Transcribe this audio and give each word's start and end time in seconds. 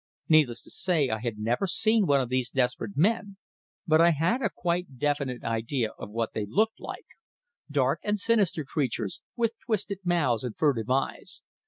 Needless 0.27 0.63
to 0.63 0.71
say, 0.71 1.09
I 1.09 1.19
had 1.19 1.37
never 1.37 1.67
seen 1.67 2.07
one 2.07 2.19
of 2.19 2.29
these 2.29 2.49
desperate 2.49 2.97
men; 2.97 3.37
but 3.85 4.01
I 4.01 4.09
had 4.09 4.41
a 4.41 4.49
quite 4.49 4.97
definite 4.97 5.43
idea 5.43 5.91
what 5.99 6.33
they 6.33 6.47
looked 6.47 6.79
like 6.79 7.05
dark 7.69 7.99
and 8.01 8.19
sinister 8.19 8.65
creatures, 8.65 9.21
with 9.35 9.53
twisted 9.63 9.99
mouths 10.03 10.43
and 10.43 10.57
furtive 10.57 10.89
eyes. 10.89 11.43